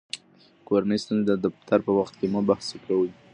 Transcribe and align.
کورني 0.67 0.97
ستونزې 1.03 1.25
د 1.29 1.33
دفتر 1.45 1.79
په 1.87 1.91
وخت 1.99 2.13
کې 2.19 2.27
مه 2.33 2.41
بحث 2.49 2.67
کړئ. 2.85 3.09